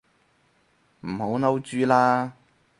[1.01, 2.33] 唔好嬲豬啦